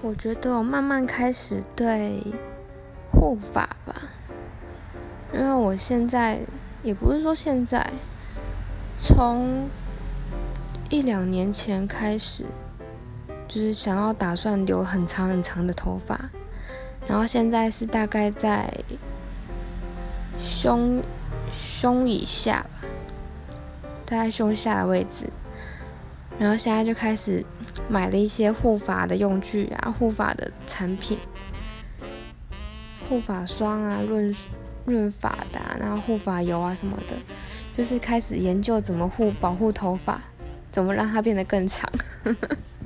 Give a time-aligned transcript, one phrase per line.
[0.00, 2.22] 我觉得我慢慢开始对
[3.10, 3.94] 护发吧，
[5.32, 6.40] 因为我现在
[6.84, 7.84] 也不是说现在，
[9.00, 9.68] 从
[10.88, 12.46] 一两年前开始，
[13.48, 16.30] 就是想要打算留很长很长的头发，
[17.08, 18.72] 然后现在是大概在
[20.38, 21.02] 胸
[21.50, 22.88] 胸以下吧，
[24.06, 25.28] 大概胸下的位置。
[26.38, 27.44] 然后现在就开始
[27.88, 31.18] 买了一些护发的用具啊，护发的产品，
[33.08, 34.34] 护发霜啊，润
[34.84, 37.16] 润发的，然后护发油啊什么的，
[37.76, 40.20] 就是开始研究怎么护保护头发，
[40.70, 41.90] 怎么让它变得更长。